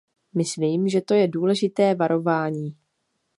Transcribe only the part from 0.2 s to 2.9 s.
Myslím, že to je důležité varování.